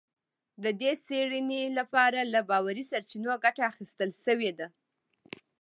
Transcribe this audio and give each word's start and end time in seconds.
د 0.63 0.65
دې 0.81 0.91
څېړنې 1.05 1.61
لپاره 1.77 2.19
له 2.33 2.41
باوري 2.49 2.83
سرچینو 2.91 3.33
ګټه 3.43 3.61
اخیستل 3.71 4.09
شوې 4.25 4.51
ده 4.59 4.67